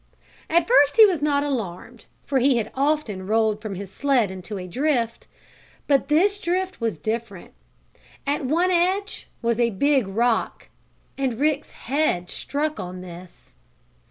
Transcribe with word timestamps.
At 0.49 0.67
first 0.67 0.97
he 0.97 1.05
was 1.05 1.21
not 1.21 1.43
alarmed, 1.43 2.07
for 2.25 2.39
he 2.39 2.57
had 2.57 2.71
often 2.73 3.27
rolled 3.27 3.61
from 3.61 3.75
his 3.75 3.91
sled 3.91 4.31
into 4.31 4.57
a 4.57 4.65
drift. 4.67 5.27
But 5.85 6.07
this 6.07 6.39
drift 6.39 6.81
was 6.81 6.97
different. 6.97 7.53
At 8.25 8.43
one 8.43 8.71
edge 8.71 9.27
was 9.43 9.59
a 9.59 9.69
big 9.69 10.07
rock, 10.07 10.69
and 11.19 11.39
Rick's 11.39 11.69
head 11.85 12.31
struck 12.31 12.79
on 12.79 13.01
this. 13.01 13.53